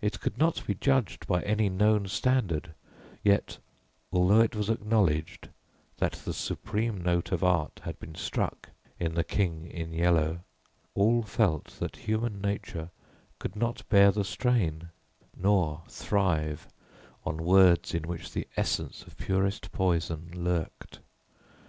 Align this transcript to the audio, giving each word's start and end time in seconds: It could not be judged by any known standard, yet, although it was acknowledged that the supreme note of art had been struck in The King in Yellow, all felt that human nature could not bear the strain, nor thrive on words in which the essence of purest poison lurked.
It 0.00 0.18
could 0.18 0.36
not 0.36 0.66
be 0.66 0.74
judged 0.74 1.24
by 1.28 1.42
any 1.42 1.68
known 1.68 2.08
standard, 2.08 2.74
yet, 3.22 3.58
although 4.12 4.40
it 4.40 4.56
was 4.56 4.68
acknowledged 4.68 5.48
that 5.98 6.14
the 6.14 6.32
supreme 6.34 7.00
note 7.04 7.30
of 7.30 7.44
art 7.44 7.80
had 7.84 8.00
been 8.00 8.16
struck 8.16 8.70
in 8.98 9.14
The 9.14 9.22
King 9.22 9.68
in 9.68 9.92
Yellow, 9.92 10.40
all 10.96 11.22
felt 11.22 11.66
that 11.78 11.94
human 12.08 12.40
nature 12.40 12.90
could 13.38 13.54
not 13.54 13.88
bear 13.88 14.10
the 14.10 14.24
strain, 14.24 14.88
nor 15.36 15.84
thrive 15.88 16.66
on 17.24 17.36
words 17.36 17.94
in 17.94 18.08
which 18.08 18.32
the 18.32 18.48
essence 18.56 19.04
of 19.04 19.16
purest 19.16 19.70
poison 19.70 20.30
lurked. 20.34 20.98